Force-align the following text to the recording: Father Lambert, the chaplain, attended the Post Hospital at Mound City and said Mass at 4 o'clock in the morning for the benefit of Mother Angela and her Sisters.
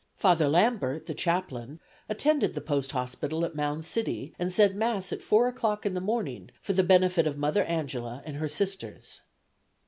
Father 0.15 0.47
Lambert, 0.47 1.05
the 1.05 1.13
chaplain, 1.13 1.79
attended 2.09 2.55
the 2.55 2.59
Post 2.59 2.91
Hospital 2.93 3.45
at 3.45 3.53
Mound 3.53 3.85
City 3.85 4.33
and 4.39 4.51
said 4.51 4.75
Mass 4.75 5.13
at 5.13 5.21
4 5.21 5.47
o'clock 5.47 5.85
in 5.85 5.93
the 5.93 6.01
morning 6.01 6.49
for 6.59 6.73
the 6.73 6.81
benefit 6.81 7.27
of 7.27 7.37
Mother 7.37 7.63
Angela 7.65 8.23
and 8.25 8.37
her 8.37 8.47
Sisters. 8.49 9.21